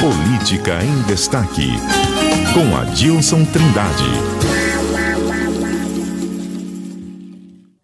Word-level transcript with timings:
Política 0.00 0.78
em 0.84 1.02
Destaque, 1.08 1.72
com 2.54 2.76
Adilson 2.76 3.44
Trindade. 3.46 4.04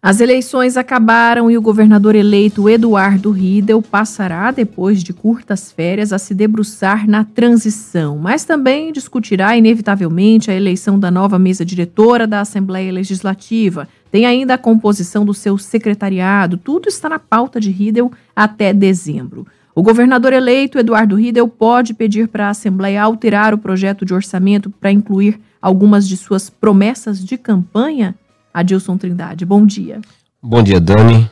As 0.01 0.21
eleições 0.21 0.77
acabaram 0.77 1.51
e 1.51 1.57
o 1.57 1.61
governador 1.61 2.15
eleito 2.15 2.69
Eduardo 2.69 3.31
Riedel 3.31 3.81
passará, 3.81 4.49
depois 4.51 5.03
de 5.03 5.11
curtas 5.11 5.73
férias, 5.73 6.13
a 6.13 6.17
se 6.17 6.33
debruçar 6.33 7.05
na 7.05 7.25
transição, 7.25 8.17
mas 8.17 8.45
também 8.45 8.93
discutirá, 8.93 9.57
inevitavelmente, 9.57 10.49
a 10.49 10.55
eleição 10.55 10.97
da 10.97 11.11
nova 11.11 11.37
mesa 11.37 11.65
diretora 11.65 12.25
da 12.25 12.39
Assembleia 12.39 12.93
Legislativa. 12.93 13.89
Tem 14.09 14.25
ainda 14.25 14.53
a 14.53 14.57
composição 14.57 15.25
do 15.25 15.33
seu 15.33 15.57
secretariado, 15.57 16.55
tudo 16.55 16.87
está 16.87 17.09
na 17.09 17.19
pauta 17.19 17.59
de 17.59 17.71
Riedel 17.71 18.09
até 18.33 18.71
dezembro. 18.71 19.45
O 19.77 19.83
governador 19.83 20.31
eleito, 20.31 20.79
Eduardo 20.79 21.17
Riedel, 21.17 21.49
pode 21.49 21.93
pedir 21.93 22.29
para 22.29 22.47
a 22.47 22.51
Assembleia 22.51 23.03
alterar 23.03 23.53
o 23.53 23.57
projeto 23.57 24.05
de 24.05 24.13
orçamento 24.13 24.69
para 24.69 24.89
incluir 24.89 25.37
algumas 25.61 26.07
de 26.07 26.15
suas 26.15 26.49
promessas 26.49 27.21
de 27.21 27.37
campanha? 27.37 28.15
Adilson 28.53 28.97
Trindade, 28.97 29.45
bom 29.45 29.65
dia. 29.65 29.99
Bom 30.41 30.63
dia, 30.63 30.79
Dani, 30.79 31.29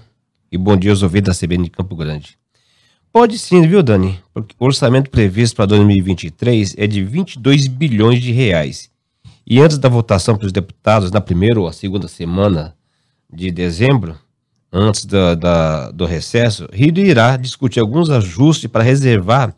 e 0.52 0.58
bom 0.58 0.76
dia 0.76 0.91
aos 0.91 1.02
ouvintes 1.02 1.34
da 1.34 1.48
CBN 1.48 1.64
de 1.64 1.70
Campo 1.70 1.95
Grande. 1.95 2.38
Pode 3.14 3.40
sim, 3.40 3.66
viu, 3.66 3.81
Dani? 3.81 4.20
Porque 4.34 4.53
o 4.59 4.66
orçamento 4.66 5.09
previsto 5.09 5.55
para 5.55 5.67
2023 5.67 6.75
é 6.78 6.86
de 6.86 7.02
22 7.02 7.67
bilhões 7.67 8.22
de 8.22 8.34
reais. 8.34 8.89
E 9.48 9.62
antes 9.62 9.78
da 9.78 9.88
votação 9.88 10.36
para 10.36 10.48
os 10.48 10.52
deputados, 10.52 11.12
na 11.12 11.22
primeira 11.22 11.62
ou 11.62 11.72
segunda 11.72 12.09
semana 12.09 12.75
de 13.31 13.50
dezembro, 13.52 14.17
antes 14.73 15.05
da, 15.05 15.36
da, 15.36 15.91
do 15.91 16.05
recesso, 16.05 16.68
Rio 16.73 16.98
irá 16.98 17.38
discutir 17.38 17.80
alguns 17.80 18.09
ajustes 18.09 18.70
para 18.70 18.84
reservar 18.84 19.54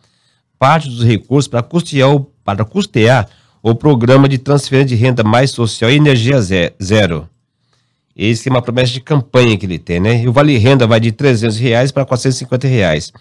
parte 0.59 0.89
dos 0.89 1.03
recursos 1.03 1.47
para 1.47 1.63
custear, 1.63 2.13
o, 2.13 2.19
para 2.43 2.65
custear 2.65 3.29
o 3.63 3.73
programa 3.73 4.27
de 4.27 4.37
transferência 4.37 4.95
de 4.95 5.01
renda 5.01 5.23
mais 5.23 5.51
social 5.51 5.89
e 5.89 5.95
energia 5.95 6.39
zero. 6.41 7.29
Esse 8.15 8.49
é 8.49 8.51
uma 8.51 8.61
promessa 8.61 8.93
de 8.93 9.01
campanha 9.01 9.57
que 9.57 9.65
ele 9.65 9.79
tem, 9.79 9.99
né? 9.99 10.21
E 10.21 10.27
o 10.27 10.33
Vale 10.33 10.57
Renda 10.57 10.87
vai 10.87 10.99
de 10.99 11.11
300 11.11 11.57
reais 11.57 11.91
para 11.91 12.05
450 12.05 12.67
reais. 12.67 13.11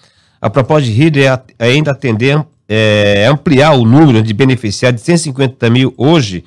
A 0.41 0.51
proposta 0.51 0.85
de 0.85 0.93
Rio 0.93 1.11
é 1.59 1.67
ainda 1.67 1.91
atender, 1.91 2.45
é, 2.69 3.27
ampliar 3.27 3.73
o 3.73 3.85
número 3.85 4.23
de 4.23 4.33
beneficiários 4.33 5.01
de 5.01 5.07
150 5.07 5.71
mil 5.71 5.95
hoje 5.97 6.45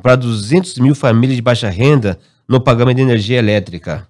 para 0.00 0.14
200 0.14 0.78
mil 0.78 0.94
famílias 0.94 1.36
de 1.36 1.42
baixa 1.42 1.68
renda 1.68 2.18
no 2.48 2.60
pagamento 2.60 2.96
de 2.96 3.02
energia 3.02 3.38
elétrica. 3.38 4.09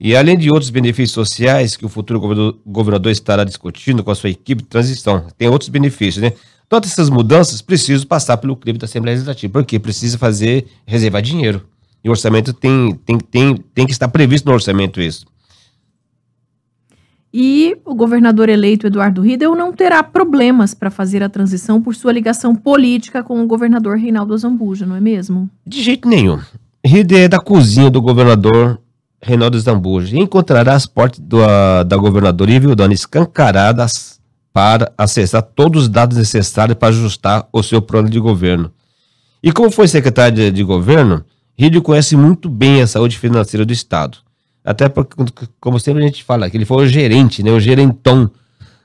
E 0.00 0.16
além 0.16 0.38
de 0.38 0.50
outros 0.50 0.70
benefícios 0.70 1.12
sociais 1.12 1.76
que 1.76 1.84
o 1.84 1.88
futuro 1.88 2.18
governador, 2.18 2.58
governador 2.64 3.12
estará 3.12 3.44
discutindo 3.44 4.02
com 4.02 4.10
a 4.10 4.14
sua 4.14 4.30
equipe 4.30 4.62
de 4.62 4.68
transição, 4.68 5.26
tem 5.36 5.46
outros 5.46 5.68
benefícios, 5.68 6.22
né? 6.22 6.32
Todas 6.70 6.92
essas 6.92 7.10
mudanças 7.10 7.60
precisam 7.60 8.06
passar 8.06 8.38
pelo 8.38 8.56
crivo 8.56 8.78
da 8.78 8.86
Assembleia 8.86 9.14
Legislativa, 9.14 9.52
porque 9.52 9.78
precisa 9.78 10.16
fazer, 10.16 10.68
reservar 10.86 11.20
dinheiro. 11.20 11.66
E 12.02 12.08
o 12.08 12.12
orçamento 12.12 12.54
tem, 12.54 12.98
tem, 13.04 13.18
tem, 13.18 13.56
tem 13.74 13.86
que 13.86 13.92
estar 13.92 14.08
previsto 14.08 14.46
no 14.46 14.54
orçamento 14.54 15.02
isso. 15.02 15.26
E 17.32 17.76
o 17.84 17.94
governador 17.94 18.48
eleito 18.48 18.86
Eduardo 18.86 19.20
Riedel 19.20 19.54
não 19.54 19.72
terá 19.72 20.02
problemas 20.02 20.72
para 20.72 20.90
fazer 20.90 21.22
a 21.22 21.28
transição 21.28 21.82
por 21.82 21.94
sua 21.94 22.12
ligação 22.12 22.54
política 22.54 23.22
com 23.22 23.42
o 23.42 23.46
governador 23.46 23.98
Reinaldo 23.98 24.32
Azambuja, 24.32 24.86
não 24.86 24.96
é 24.96 25.00
mesmo? 25.00 25.48
De 25.66 25.82
jeito 25.82 26.08
nenhum. 26.08 26.40
Riedel 26.84 27.18
é 27.18 27.28
da 27.28 27.38
cozinha 27.38 27.90
do 27.90 28.00
governador 28.00 28.80
Reinaldo 29.22 29.58
Zambuja, 29.60 30.16
encontrará 30.16 30.74
as 30.74 30.86
portas 30.86 31.20
do, 31.20 31.44
a, 31.44 31.82
da 31.82 31.96
governadoria 31.96 32.58
Vildana 32.58 32.94
escancaradas 32.94 34.18
para 34.52 34.92
acessar 34.96 35.42
todos 35.42 35.82
os 35.82 35.88
dados 35.88 36.16
necessários 36.16 36.76
para 36.78 36.88
ajustar 36.88 37.46
o 37.52 37.62
seu 37.62 37.82
plano 37.82 38.08
de 38.08 38.18
governo. 38.18 38.72
E 39.42 39.52
como 39.52 39.70
foi 39.70 39.88
secretário 39.88 40.34
de, 40.34 40.50
de 40.50 40.64
governo, 40.64 41.24
Rídio 41.58 41.82
conhece 41.82 42.16
muito 42.16 42.48
bem 42.48 42.80
a 42.80 42.86
saúde 42.86 43.18
financeira 43.18 43.64
do 43.64 43.72
Estado. 43.72 44.18
Até 44.64 44.88
porque, 44.88 45.14
como 45.60 45.78
sempre 45.78 46.02
a 46.02 46.06
gente 46.06 46.24
fala, 46.24 46.48
que 46.48 46.56
ele 46.56 46.64
foi 46.64 46.84
o 46.84 46.88
gerente, 46.88 47.42
né, 47.42 47.50
o 47.50 47.60
gerentão 47.60 48.30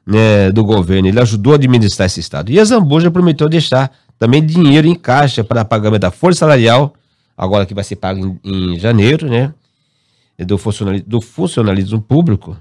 né, 0.06 0.52
do 0.52 0.64
governo. 0.64 1.08
Ele 1.08 1.20
ajudou 1.20 1.54
a 1.54 1.56
administrar 1.56 2.06
esse 2.06 2.20
Estado. 2.20 2.52
E 2.52 2.60
a 2.60 2.64
Zambuja 2.66 3.10
prometeu 3.10 3.50
deixar 3.50 3.92
também 4.20 4.46
dinheiro 4.46 4.88
em 4.88 4.96
caixa 4.96 5.44
para 5.44 5.66
pagamento 5.66 6.02
da 6.02 6.12
folha 6.12 6.36
salarial, 6.36 6.94
agora 7.38 7.66
que 7.66 7.74
vai 7.74 7.84
ser 7.84 7.96
pago 7.98 8.40
em, 8.44 8.74
em 8.74 8.80
janeiro, 8.80 9.30
né? 9.30 9.54
Do 10.44 10.58
funcionalismo, 10.58 11.08
do 11.08 11.22
funcionalismo 11.22 12.02
público 12.02 12.58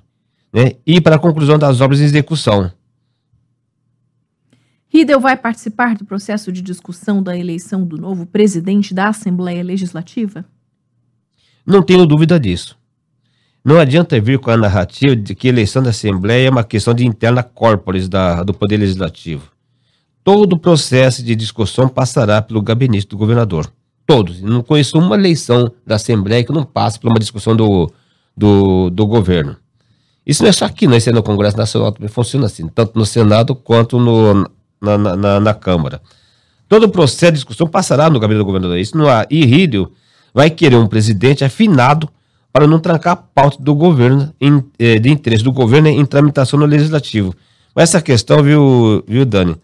né, 0.52 0.72
e 0.86 1.00
para 1.00 1.16
a 1.16 1.18
conclusão 1.18 1.58
das 1.58 1.80
obras 1.80 2.00
em 2.00 2.04
execução. 2.04 2.70
Riedel 4.88 5.18
vai 5.18 5.36
participar 5.36 5.96
do 5.96 6.04
processo 6.04 6.52
de 6.52 6.62
discussão 6.62 7.20
da 7.20 7.36
eleição 7.36 7.84
do 7.84 7.98
novo 7.98 8.26
presidente 8.26 8.94
da 8.94 9.08
Assembleia 9.08 9.64
Legislativa? 9.64 10.44
Não 11.66 11.82
tenho 11.82 12.06
dúvida 12.06 12.38
disso. 12.38 12.78
Não 13.64 13.80
adianta 13.80 14.20
vir 14.20 14.38
com 14.38 14.50
a 14.50 14.56
narrativa 14.56 15.16
de 15.16 15.34
que 15.34 15.48
a 15.48 15.50
eleição 15.50 15.82
da 15.82 15.90
Assembleia 15.90 16.46
é 16.46 16.50
uma 16.50 16.62
questão 16.62 16.94
de 16.94 17.04
interna 17.04 17.42
corporis 17.42 18.08
da, 18.08 18.44
do 18.44 18.54
Poder 18.54 18.76
Legislativo. 18.76 19.50
Todo 20.22 20.52
o 20.52 20.58
processo 20.58 21.24
de 21.24 21.34
discussão 21.34 21.88
passará 21.88 22.40
pelo 22.40 22.62
gabinete 22.62 23.08
do 23.08 23.16
governador. 23.16 23.72
Todos. 24.06 24.40
Não 24.42 24.62
conheço 24.62 24.98
uma 24.98 25.16
eleição 25.16 25.72
da 25.86 25.96
Assembleia 25.96 26.44
que 26.44 26.52
não 26.52 26.64
passe 26.64 26.98
por 26.98 27.08
uma 27.08 27.18
discussão 27.18 27.56
do, 27.56 27.90
do, 28.36 28.90
do 28.90 29.06
governo. 29.06 29.56
Isso 30.26 30.42
não 30.42 30.50
é 30.50 30.52
só 30.52 30.64
aqui, 30.64 30.86
não, 30.86 30.96
isso 30.96 31.10
é 31.10 31.12
no 31.12 31.22
Congresso 31.22 31.56
Nacional 31.56 31.92
também 31.92 32.08
funciona 32.08 32.46
assim, 32.46 32.66
tanto 32.68 32.98
no 32.98 33.04
Senado 33.04 33.54
quanto 33.54 33.98
no, 33.98 34.48
na, 34.80 34.98
na, 34.98 35.40
na 35.40 35.54
Câmara. 35.54 36.00
Todo 36.68 36.84
o 36.84 36.88
processo 36.88 37.32
de 37.32 37.38
discussão 37.38 37.66
passará 37.66 38.08
no 38.08 38.18
gabinete 38.18 38.42
do 38.42 38.46
governador. 38.46 38.78
Isso 38.78 38.96
não 38.96 39.08
há. 39.08 39.26
E 39.30 39.44
Rídio 39.44 39.92
vai 40.32 40.48
querer 40.50 40.76
um 40.76 40.86
presidente 40.86 41.44
afinado 41.44 42.08
para 42.52 42.66
não 42.66 42.78
trancar 42.78 43.12
a 43.12 43.16
pauta 43.16 43.62
do 43.62 43.74
governo, 43.74 44.32
em, 44.40 44.62
eh, 44.78 44.98
de 44.98 45.10
interesse 45.10 45.44
do 45.44 45.52
governo 45.52 45.88
em 45.88 46.06
tramitação 46.06 46.58
no 46.58 46.66
legislativo. 46.66 47.34
Mas 47.74 47.90
essa 47.90 48.00
questão, 48.00 48.42
viu, 48.42 49.04
viu 49.06 49.26
Dani, 49.26 49.56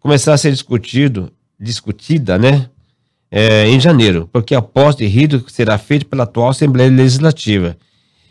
começar 0.00 0.32
a 0.32 0.38
ser 0.38 0.50
discutido, 0.50 1.30
discutida, 1.60 2.38
né, 2.38 2.68
é, 3.30 3.68
em 3.68 3.80
janeiro, 3.80 4.28
porque 4.32 4.54
a 4.54 4.62
posse 4.62 4.98
de 4.98 5.06
Rio 5.06 5.44
será 5.48 5.78
feita 5.78 6.04
pela 6.04 6.24
atual 6.24 6.50
Assembleia 6.50 6.90
Legislativa. 6.90 7.76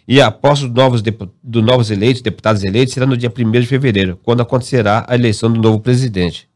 E 0.08 0.22
a 0.22 0.30
posse 0.30 0.64
dos 0.64 0.72
novos, 0.72 1.02
do 1.44 1.62
novos 1.62 1.90
eleitos, 1.90 2.22
deputados 2.22 2.64
eleitos, 2.64 2.94
será 2.94 3.06
no 3.06 3.18
dia 3.18 3.32
1 3.36 3.52
de 3.52 3.66
fevereiro, 3.66 4.20
quando 4.24 4.42
acontecerá 4.42 5.04
a 5.08 5.16
eleição 5.16 5.52
do 5.52 5.60
novo 5.60 5.80
presidente. 5.80 6.48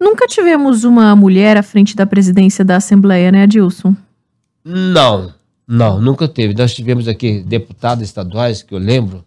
Nunca 0.00 0.26
tivemos 0.26 0.84
uma 0.84 1.14
mulher 1.14 1.56
à 1.56 1.62
frente 1.62 1.94
da 1.94 2.06
presidência 2.06 2.64
da 2.64 2.76
Assembleia, 2.76 3.30
né, 3.30 3.42
Adilson? 3.42 3.94
Não, 4.64 5.34
não, 5.66 6.00
nunca 6.00 6.26
teve. 6.26 6.54
Nós 6.54 6.74
tivemos 6.74 7.08
aqui 7.08 7.42
deputados 7.42 8.04
estaduais, 8.04 8.62
que 8.62 8.74
eu 8.74 8.78
lembro, 8.78 9.24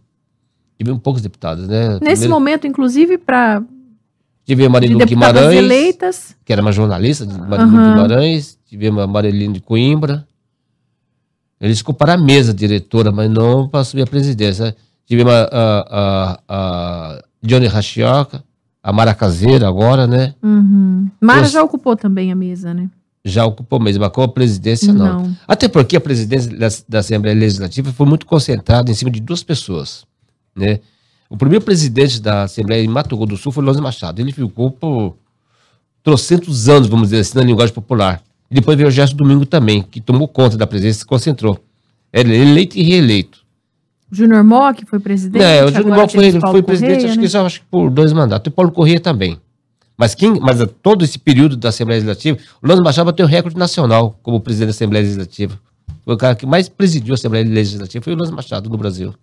tivemos 0.78 1.02
poucos 1.02 1.22
deputados, 1.22 1.68
né? 1.68 2.00
Nesse 2.02 2.22
Primeiro... 2.22 2.30
momento, 2.34 2.66
inclusive, 2.66 3.18
para 3.18 3.62
Tivemos 4.52 4.68
a 4.68 4.74
Marilu 4.74 5.06
Guimarães, 5.06 5.58
eleitas. 5.58 6.36
que 6.44 6.52
era 6.52 6.62
uma 6.62 6.74
jornalista 6.74 7.26
de 7.26 7.40
Marilu 7.40 7.70
uhum. 7.70 7.94
Guimarães. 7.94 8.60
Tivemos 8.66 9.02
a 9.02 9.08
Marilene 9.08 9.54
de 9.54 9.62
Coimbra. 9.62 10.28
Eles 11.62 11.80
ocuparam 11.80 12.16
a 12.16 12.18
mesa 12.18 12.54
diretora, 12.54 13.14
mas 13.14 13.30
não 13.30 13.70
para 13.70 13.80
assumir 13.80 14.02
a 14.02 14.08
presidência. 14.08 14.76
Tivemos 15.06 15.32
a, 15.32 15.48
a, 15.54 15.88
a, 15.90 16.40
a 16.50 17.24
Johnny 17.42 17.68
Rachioca, 17.68 18.44
a 18.84 18.92
Mara 18.92 19.14
Caseira 19.14 19.70
agora, 19.70 20.06
né? 20.06 20.36
Uhum. 20.44 21.10
Mara 21.22 21.46
Eu, 21.46 21.50
já 21.50 21.64
ocupou 21.64 21.96
também 21.96 22.30
a 22.30 22.36
mesa, 22.36 22.74
né? 22.74 22.90
Já 23.24 23.46
ocupou 23.46 23.80
mesmo, 23.80 24.02
mas 24.02 24.12
com 24.12 24.22
a 24.22 24.28
presidência 24.28 24.92
não. 24.92 25.24
não. 25.24 25.38
Até 25.48 25.70
porque 25.70 25.96
a 25.96 26.02
presidência 26.02 26.52
da, 26.58 26.68
da 26.90 27.00
Assembleia 27.00 27.40
Legislativa 27.40 27.94
foi 27.94 28.06
muito 28.06 28.26
concentrada 28.26 28.92
em 28.92 28.94
cima 28.94 29.12
de 29.12 29.22
duas 29.22 29.44
pessoas, 29.44 30.04
né? 30.54 30.82
O 31.31 31.38
primeiro 31.38 31.64
presidente 31.64 32.22
da 32.22 32.44
Assembleia 32.44 32.84
em 32.84 32.90
Mato 32.90 33.16
Grosso 33.16 33.30
do 33.30 33.38
Sul 33.38 33.53
foi 33.53 33.64
Lózio 33.64 33.81
Machado. 33.81 34.19
Ele 34.19 34.34
ficou 34.34 34.69
por 34.69 35.16
trocentos 36.03 36.67
anos, 36.67 36.90
vamos 36.90 37.08
dizer 37.08 37.22
assim, 37.22 37.38
na 37.38 37.46
linguagem 37.46 37.73
popular. 37.73 38.22
E 38.50 38.56
depois 38.56 38.76
veio 38.76 38.90
o 38.90 38.91
Gerson 38.91 39.16
Domingo 39.16 39.46
também, 39.46 39.82
que 39.82 40.02
tomou 40.02 40.28
conta 40.28 40.58
da 40.58 40.67
presidência 40.67 40.97
e 40.97 41.00
se 41.00 41.06
concentrou. 41.06 41.58
Ele 42.11 42.35
é 42.35 42.38
eleito 42.38 42.78
e 42.78 42.84
reeleito. 42.84 43.40
Júnior 44.11 44.44
Mock 44.44 44.85
foi 44.85 45.00
presidente? 45.00 45.41
É, 45.41 45.64
o 45.64 45.70
Júnior 45.72 46.00
Mock 46.00 46.14
foi, 46.14 46.32
foi 46.34 46.61
presidente, 46.61 46.96
Correia, 46.96 47.11
acho, 47.11 47.22
né? 47.22 47.28
que 47.29 47.38
acho 47.38 47.59
que 47.61 47.66
por 47.72 47.90
dois 47.90 48.11
mandatos. 48.11 48.52
E 48.52 48.53
Paulo 48.53 48.70
Corrêa 48.73 49.00
também. 49.00 49.40
Mas 49.97 50.14
quem, 50.14 50.38
mas 50.38 50.59
todo 50.84 51.06
esse 51.06 51.17
período 51.17 51.56
da 51.56 51.70
Assembleia 51.70 52.00
Legislativa, 52.00 52.38
o 52.61 52.67
Lózio 52.67 52.84
Machado 52.84 53.06
bateu 53.06 53.26
o 53.26 53.29
recorde 53.29 53.58
nacional 53.58 54.20
como 54.22 54.41
presidente 54.41 54.67
da 54.67 54.72
Assembleia 54.72 55.03
Legislativa. 55.03 55.58
Foi 56.03 56.14
o 56.14 56.17
cara 56.17 56.35
que 56.35 56.46
mais 56.46 56.67
presidiu 56.67 57.14
a 57.14 57.16
Assembleia 57.16 57.46
Legislativa, 57.47 58.03
foi 58.03 58.11
o 58.11 58.17
Lózio 58.17 58.35
Machado 58.35 58.70
no 58.70 58.78
Brasil. 58.78 59.16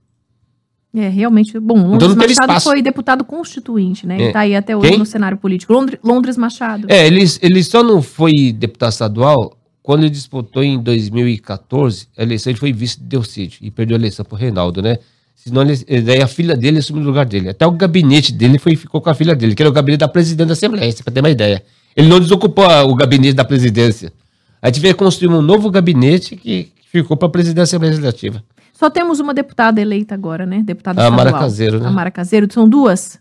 É, 0.95 1.09
realmente, 1.09 1.59
bom, 1.61 1.77
Londres 1.77 2.13
então 2.13 2.47
Machado 2.47 2.61
foi 2.63 2.81
deputado 2.81 3.25
constituinte, 3.25 4.07
né? 4.07 4.17
É. 4.17 4.23
Ele 4.23 4.33
tá 4.33 4.41
aí 4.41 4.57
até 4.57 4.77
hoje 4.77 4.91
Quem? 4.91 4.99
no 4.99 5.07
cenário 5.07 5.37
político. 5.37 5.73
Londres, 5.73 5.99
Londres 6.03 6.37
Machado. 6.37 6.87
É, 6.91 7.07
ele, 7.07 7.25
ele 7.43 7.63
só 7.63 7.83
não 7.83 8.01
foi 8.01 8.53
deputado 8.53 8.93
estadual 8.93 9.59
quando 9.89 10.03
ele 10.03 10.11
disputou 10.11 10.63
em 10.63 10.79
2014 10.79 12.09
a 12.15 12.23
eleição, 12.23 12.51
ele 12.51 12.59
foi 12.59 12.73
vice 12.75 12.99
de 12.99 13.07
Delcídio 13.07 13.59
e 13.63 13.71
perdeu 13.71 13.97
a 13.97 13.99
eleição 13.99 14.23
pro 14.23 14.37
Reinaldo, 14.37 14.83
né? 14.83 14.99
Senão 15.35 15.63
ele, 15.63 16.03
daí 16.03 16.21
a 16.21 16.27
filha 16.27 16.55
dele 16.55 16.79
assumiu 16.79 17.03
o 17.03 17.07
lugar 17.07 17.25
dele. 17.25 17.49
Até 17.49 17.67
o 17.67 17.71
gabinete 17.71 18.33
dele 18.33 18.59
foi, 18.59 18.77
ficou 18.77 19.01
com 19.01 19.09
a 19.09 19.15
filha 19.15 19.35
dele, 19.35 19.55
que 19.55 19.63
era 19.63 19.71
o 19.71 19.73
gabinete 19.73 20.01
da 20.01 20.09
presidente 20.09 20.49
da 20.49 20.53
Assembleia, 20.53 20.93
para 21.03 21.15
ter 21.15 21.21
uma 21.21 21.31
ideia. 21.31 21.63
Ele 21.97 22.07
não 22.07 22.21
desocupou 22.21 22.67
o 22.67 22.95
gabinete 22.95 23.35
da 23.35 23.47
presidência. 23.47 24.13
A 24.61 24.67
gente 24.69 24.81
veio 24.81 24.95
construir 24.95 25.29
um 25.29 25.41
novo 25.41 25.71
gabinete 25.71 26.37
que 26.37 26.71
ficou 26.93 27.17
para 27.17 27.29
a 27.29 27.31
presidência 27.31 27.79
Legislativa. 27.79 28.45
Só 28.79 28.89
temos 28.89 29.19
uma 29.19 29.35
deputada 29.35 29.81
eleita 29.81 30.15
agora, 30.15 30.47
né? 30.47 30.63
Deputada 30.65 31.05
a 31.05 31.11
Mara 31.11 31.33
Caseiro, 31.33 31.81
né? 31.81 31.89
A 31.89 31.91
Mara 31.91 32.13
Caseiro. 32.13 32.47
São 32.49 32.69
duas? 32.69 33.19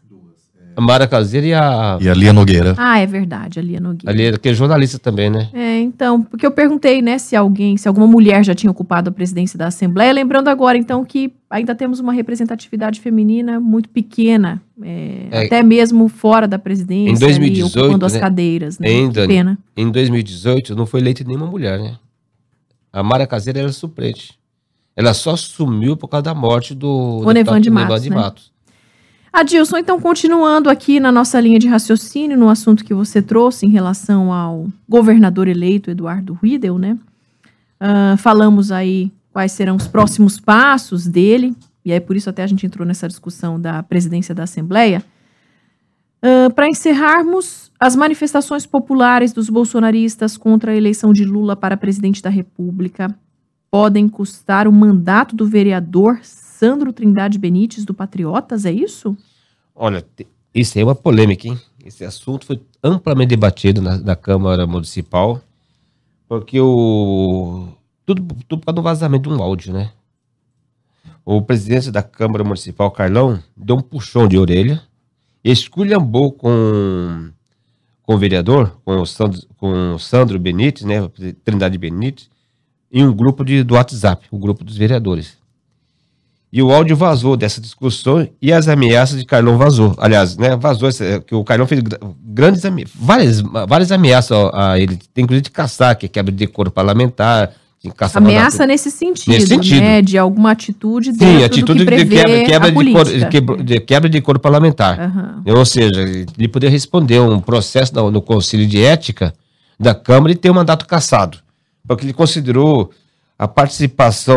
A 0.76 0.80
Mara 0.80 1.08
Caseiro 1.08 1.48
e 1.48 1.54
a... 1.56 1.98
E 2.00 2.08
a 2.08 2.14
Lia 2.14 2.32
Nogueira. 2.32 2.76
Ah, 2.78 3.00
é 3.00 3.08
verdade, 3.08 3.58
a 3.58 3.64
Lia 3.64 3.80
Nogueira. 3.80 4.12
A 4.12 4.16
Lia, 4.16 4.38
que 4.38 4.50
é 4.50 4.54
jornalista 4.54 5.00
também, 5.00 5.32
né? 5.32 5.50
É, 5.52 5.80
então, 5.80 6.22
porque 6.22 6.46
eu 6.46 6.52
perguntei, 6.52 7.02
né, 7.02 7.18
se 7.18 7.36
alguém, 7.36 7.76
se 7.76 7.88
alguma 7.88 8.06
mulher 8.06 8.46
já 8.46 8.54
tinha 8.54 8.70
ocupado 8.70 9.10
a 9.10 9.12
presidência 9.12 9.58
da 9.58 9.66
Assembleia, 9.66 10.14
lembrando 10.14 10.48
agora, 10.48 10.78
então, 10.78 11.04
que 11.04 11.34
ainda 11.50 11.74
temos 11.74 12.00
uma 12.00 12.14
representatividade 12.14 13.00
feminina 13.00 13.60
muito 13.60 13.90
pequena, 13.90 14.62
é, 14.84 15.26
é, 15.32 15.46
até 15.48 15.64
mesmo 15.64 16.08
fora 16.08 16.48
da 16.48 16.60
presidência, 16.60 17.16
em 17.16 17.18
2018, 17.18 17.80
ali, 17.80 17.84
ocupando 17.84 18.06
né? 18.06 18.14
as 18.14 18.22
cadeiras, 18.22 18.78
né? 18.78 18.92
Em, 18.92 19.12
que 19.12 19.26
pena. 19.26 19.58
Em 19.76 19.90
2018, 19.90 20.76
não 20.76 20.86
foi 20.86 21.00
eleita 21.00 21.24
nenhuma 21.24 21.48
mulher, 21.48 21.80
né? 21.80 21.96
A 22.94 23.02
Mara 23.02 23.26
Caseira 23.26 23.62
era 23.62 23.72
suplente. 23.72 24.38
Ela 24.98 25.14
só 25.14 25.36
sumiu 25.36 25.96
por 25.96 26.08
causa 26.08 26.24
da 26.24 26.34
morte 26.34 26.74
do... 26.74 27.22
Onevan 27.24 27.62
de 27.62 27.70
Matos, 27.70 28.02
de 28.02 28.10
Matos. 28.10 28.52
Né? 28.52 28.58
Adilson, 29.32 29.78
então, 29.78 30.02
continuando 30.02 30.72
aqui 30.72 31.00
na 31.00 31.12
nossa 31.12 31.40
linha 31.40 31.60
de 31.60 31.68
raciocínio, 31.68 32.36
no 32.36 32.50
assunto 32.50 32.84
que 32.84 32.96
você 32.96 33.22
trouxe 33.22 33.68
em 33.68 33.70
relação 33.70 34.34
ao 34.34 34.66
governador 34.90 35.48
eleito 35.48 35.92
Eduardo 35.92 36.34
Riedel, 36.42 36.80
né? 36.80 36.98
Uh, 37.80 38.18
falamos 38.18 38.72
aí 38.72 39.12
quais 39.32 39.52
serão 39.52 39.76
os 39.76 39.88
próximos 39.88 40.40
passos 40.40 41.06
dele, 41.06 41.56
e 41.86 41.94
aí 41.94 42.00
por 42.00 42.16
isso 42.16 42.32
até 42.32 42.42
a 42.42 42.48
gente 42.48 42.66
entrou 42.66 42.84
nessa 42.84 43.08
discussão 43.08 43.62
da 43.62 43.84
presidência 43.84 44.34
da 44.34 44.44
Assembleia. 44.44 45.04
Uh, 46.24 46.52
para 46.56 46.68
encerrarmos, 46.68 47.72
as 47.80 47.96
manifestações 47.96 48.66
populares 48.66 49.32
dos 49.32 49.48
bolsonaristas 49.48 50.36
contra 50.36 50.72
a 50.72 50.76
eleição 50.76 51.14
de 51.14 51.24
Lula 51.24 51.56
para 51.56 51.78
presidente 51.78 52.24
da 52.24 52.32
República 52.32 53.16
podem 53.70 54.08
custar 54.08 54.68
o 54.68 54.72
mandato 54.72 55.36
do 55.36 55.46
vereador 55.46 56.20
Sandro 56.24 56.92
Trindade 56.92 57.38
Benites 57.38 57.86
do 57.86 57.94
Patriotas, 57.94 58.66
é 58.66 58.72
isso? 58.72 59.16
Olha, 59.76 60.04
isso 60.54 60.80
é 60.80 60.84
uma 60.84 60.96
polêmica, 60.96 61.48
hein? 61.48 61.60
Esse 61.86 62.04
assunto 62.04 62.46
foi 62.46 62.62
amplamente 62.84 63.30
debatido 63.30 63.82
na, 63.82 63.98
na 63.98 64.16
Câmara 64.16 64.66
Municipal, 64.66 65.42
porque 66.28 66.60
o. 66.60 67.68
Tudo, 68.06 68.24
tudo 68.48 68.60
por 68.60 68.66
causa 68.66 68.76
do 68.76 68.82
vazamento 68.82 69.30
de 69.30 69.36
um 69.36 69.42
áudio, 69.42 69.74
né? 69.74 69.92
O 71.24 71.42
presidente 71.42 71.92
da 71.92 72.02
Câmara 72.02 72.44
Municipal, 72.44 72.90
Carlão, 72.90 73.42
deu 73.56 73.76
um 73.76 73.82
puxão 73.82 74.28
de 74.28 74.38
orelha, 74.38 74.82
esculhambou 75.44 76.32
com, 76.32 77.30
com 78.02 78.16
o 78.16 78.18
vereador, 78.18 78.80
com 78.84 79.02
o 79.02 79.06
Sandro, 79.06 79.42
com 79.58 79.96
o 79.96 80.00
Sandro 80.00 80.40
Benites, 80.40 80.84
né? 80.84 81.08
Trindade 81.44 81.78
Benites, 81.78 82.30
em 82.92 83.06
um 83.06 83.14
grupo 83.14 83.44
de, 83.44 83.64
do 83.64 83.76
WhatsApp, 83.76 84.26
o 84.32 84.38
grupo 84.38 84.64
dos 84.64 84.78
vereadores. 84.78 85.38
E 86.52 86.62
o 86.62 86.72
áudio 86.72 86.96
vazou 86.96 87.36
dessa 87.36 87.60
discussão 87.60 88.28
e 88.42 88.54
as 88.54 88.68
ameaças 88.68 89.20
de 89.20 89.26
Carlão 89.26 89.58
vazou. 89.58 89.94
Aliás, 89.98 90.38
né, 90.38 90.56
vazou 90.56 90.90
que 91.26 91.36
o 91.36 91.44
Carlão 91.44 91.68
fez 91.68 91.82
grandes 92.24 92.62
várias, 92.96 93.42
várias 93.42 93.92
ameaças 93.92 94.38
a 94.54 94.80
ele, 94.80 94.98
tem 95.14 95.26
inclusive 95.26 95.44
de 95.44 95.52
caçar, 95.52 95.98
que 95.98 96.06
é 96.06 96.10
quebra 96.10 96.32
de 96.32 96.38
decoro 96.38 96.72
parlamentar, 96.72 97.54
Ameaça 98.16 98.66
nesse 98.66 98.90
sentido, 98.90 99.32
nesse 99.32 99.48
sentido, 99.48 99.82
né? 99.82 100.02
De 100.02 100.18
alguma 100.18 100.52
atitude 100.52 101.14
Sim, 101.14 101.44
atitude 101.44 101.86
de 101.86 102.06
quebra, 102.06 102.44
quebra 102.44 102.72
de, 102.72 102.92
cor, 102.92 103.64
de, 103.64 103.80
quebra 103.80 104.10
de 104.10 104.22
coro 104.22 104.40
parlamentar. 104.40 105.00
Uhum. 105.00 105.58
Ou 105.58 105.66
seja, 105.66 106.02
ele 106.02 106.48
poderia 106.48 106.72
responder 106.72 107.20
um 107.20 107.40
processo 107.40 107.94
no, 107.94 108.10
no 108.10 108.22
Conselho 108.22 108.66
de 108.66 108.82
Ética 108.82 109.34
da 109.80 109.94
Câmara 109.94 110.32
e 110.32 110.36
ter 110.36 110.50
um 110.50 110.56
mandato 110.56 110.88
cassado. 110.88 111.38
Porque 111.88 112.06
ele 112.06 112.14
considerou 112.14 112.92
a 113.38 113.48
participação 113.48 114.36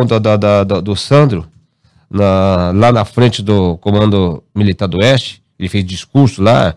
do, 0.84 0.96
Sandro 0.96 1.46
na, 2.08 2.70
lá 2.74 2.92
na 2.92 3.04
frente 3.04 3.42
do 3.42 3.76
Comando 3.78 4.42
Militar 4.54 4.86
do 4.86 4.98
Oeste, 4.98 5.42
ele 5.58 5.68
fez 5.68 5.84
discurso 5.84 6.42
lá, 6.42 6.76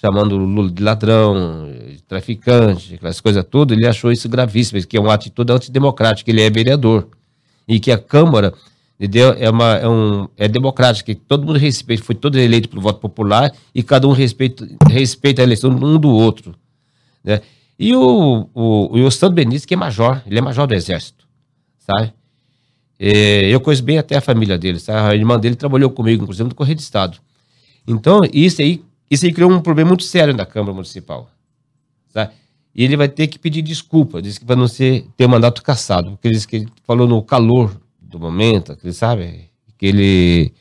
chamando 0.00 0.36
o 0.36 0.38
Lula 0.38 0.70
de 0.70 0.82
ladrão, 0.82 1.68
de 1.88 2.02
traficante, 2.02 2.94
aquelas 2.94 3.20
coisas 3.20 3.44
tudo, 3.48 3.74
ele 3.74 3.86
achou 3.86 4.10
isso 4.10 4.28
gravíssimo, 4.28 4.80
que 4.86 4.96
é 4.96 5.00
uma 5.00 5.14
atitude 5.14 5.52
antidemocrática, 5.52 6.30
ele 6.30 6.42
é 6.42 6.50
vereador. 6.50 7.08
E 7.66 7.80
que 7.80 7.90
a 7.90 7.98
Câmara 7.98 8.52
entendeu? 8.98 9.34
É, 9.38 9.50
uma, 9.50 9.74
é, 9.76 9.88
um, 9.88 10.28
é 10.36 10.48
democrática, 10.48 11.14
que 11.14 11.20
todo 11.20 11.46
mundo 11.46 11.58
respeita, 11.58 12.02
foi 12.02 12.14
todo 12.14 12.38
eleito 12.38 12.68
pelo 12.68 12.82
voto 12.82 13.00
popular 13.00 13.52
e 13.74 13.82
cada 13.82 14.06
um 14.06 14.12
respeita, 14.12 14.66
respeita 14.88 15.42
a 15.42 15.44
eleição 15.44 15.70
um 15.70 15.98
do 15.98 16.10
outro. 16.10 16.54
Né? 17.22 17.40
E 17.78 17.94
o, 17.94 18.48
o, 18.54 18.98
o 18.98 19.10
Santo 19.10 19.34
Benítez, 19.34 19.64
que 19.64 19.74
é 19.74 19.76
major, 19.76 20.22
ele 20.26 20.38
é 20.38 20.42
major 20.42 20.66
do 20.66 20.74
Exército, 20.74 21.26
sabe? 21.78 22.12
É, 22.98 23.48
eu 23.48 23.60
conheço 23.60 23.82
bem 23.82 23.98
até 23.98 24.16
a 24.16 24.20
família 24.20 24.56
dele, 24.56 24.78
sabe? 24.78 25.12
a 25.12 25.14
irmã 25.14 25.38
dele 25.38 25.56
trabalhou 25.56 25.90
comigo, 25.90 26.22
inclusive 26.22 26.48
no 26.48 26.54
Correio 26.54 26.76
de 26.76 26.82
Estado. 26.82 27.18
Então, 27.86 28.20
isso 28.32 28.62
aí, 28.62 28.82
isso 29.10 29.26
aí 29.26 29.32
criou 29.32 29.50
um 29.50 29.60
problema 29.60 29.88
muito 29.88 30.04
sério 30.04 30.34
na 30.34 30.46
Câmara 30.46 30.72
Municipal. 30.72 31.28
Sabe? 32.08 32.32
E 32.74 32.84
ele 32.84 32.96
vai 32.96 33.08
ter 33.08 33.26
que 33.26 33.38
pedir 33.38 33.62
desculpa, 33.62 34.22
disse 34.22 34.40
que 34.40 34.46
vai 34.46 34.56
não 34.56 34.66
ser, 34.66 35.06
ter 35.16 35.26
mandato 35.26 35.62
cassado, 35.62 36.12
porque 36.12 36.28
ele 36.28 36.34
disse 36.34 36.48
que 36.48 36.56
ele 36.56 36.68
falou 36.84 37.06
no 37.06 37.22
calor 37.22 37.76
do 38.00 38.18
momento, 38.18 38.76
que 38.76 38.86
ele 38.86 38.94
sabe, 38.94 39.50
que 39.76 39.86
ele. 39.86 40.52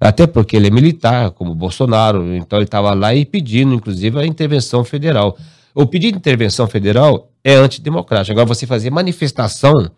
Até 0.00 0.26
porque 0.26 0.56
ele 0.56 0.66
é 0.66 0.70
militar, 0.70 1.30
como 1.30 1.54
Bolsonaro, 1.54 2.34
então 2.34 2.58
ele 2.58 2.64
estava 2.64 2.92
lá 2.92 3.14
e 3.14 3.24
pedindo, 3.24 3.72
inclusive, 3.74 4.18
a 4.18 4.26
intervenção 4.26 4.82
federal. 4.82 5.38
O 5.74 5.86
pedido 5.86 6.12
de 6.12 6.18
intervenção 6.18 6.66
federal 6.66 7.30
é 7.42 7.54
antidemocrático. 7.54 8.32
Agora, 8.32 8.46
você 8.46 8.66
fazer 8.66 8.90
manifestação 8.90 9.90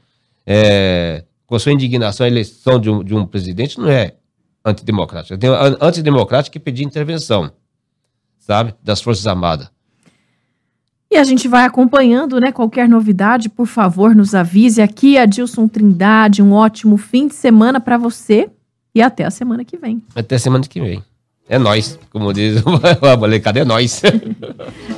é, 0.47 1.25
com 1.47 1.55
a 1.55 1.59
sua 1.59 1.73
indignação 1.73 2.25
a 2.25 2.29
eleição 2.29 2.79
de 2.79 2.91
um, 2.91 3.03
de 3.03 3.15
um 3.15 3.27
presidente 3.27 3.79
não 3.79 3.89
é 3.89 4.15
antidemocrática. 4.65 5.37
Tem 5.37 5.51
antidemocrática 5.81 6.53
que 6.53 6.61
pedir 6.61 6.85
intervenção, 6.85 7.51
sabe, 8.39 8.75
das 8.83 9.01
Forças 9.01 9.27
Armadas. 9.27 9.71
E 11.11 11.17
a 11.17 11.23
gente 11.23 11.47
vai 11.47 11.65
acompanhando, 11.65 12.41
né? 12.41 12.51
Qualquer 12.51 12.89
novidade, 12.89 13.49
por 13.49 13.67
favor, 13.67 14.17
nos 14.17 14.35
avise 14.35 14.83
aqui. 14.83 15.17
Adilson 15.17 15.69
Trindade, 15.69 16.43
um 16.43 16.53
ótimo 16.53 16.97
fim 16.97 17.29
de 17.29 17.35
semana 17.35 17.79
para 17.79 17.97
você 17.97 18.51
e 18.95 19.01
até 19.01 19.25
a 19.25 19.31
semana 19.31 19.65
que 19.65 19.77
vem. 19.77 20.03
Até 20.15 20.37
a 20.37 20.39
semana 20.39 20.65
que 20.67 20.81
vem. 20.81 21.05
É 21.49 21.59
nós, 21.59 21.99
como 22.11 22.33
diz 22.33 22.63
a 23.03 23.17
molecada, 23.17 23.61
é 23.61 23.65
nós. 23.65 24.03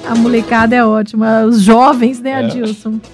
a 0.06 0.14
molecada 0.14 0.76
é 0.76 0.84
ótima, 0.84 1.42
os 1.44 1.60
jovens, 1.60 2.20
né, 2.20 2.30
é. 2.30 2.34
Adilson? 2.36 3.00
É. 3.02 3.08